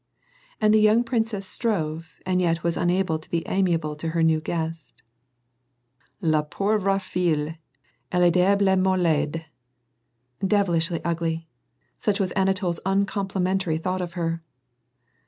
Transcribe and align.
And 0.59 0.73
the 0.73 0.81
young 0.81 1.03
princess 1.03 1.45
strove, 1.45 2.19
and 2.25 2.41
yet 2.41 2.63
was 2.63 2.75
unable 2.75 3.19
to 3.19 3.29
be 3.29 3.47
amiable 3.47 3.95
to 3.97 4.07
her 4.09 4.23
new 4.23 4.41
guest." 4.41 5.03
La 6.33 6.41
pauvre 6.41 6.97
fille! 6.97 7.53
EUe 8.11 8.21
est 8.23 8.33
diableinent 8.33 8.99
laide!''— 8.99 9.45
Devilishly 10.53 11.01
ugly! 11.05 11.47
Such 11.99 12.19
was 12.19 12.33
Anatol's 12.35 12.79
uncomplimentary 12.83 13.77
thought 13.77 14.01
of 14.01 14.13
her. 14.13 14.41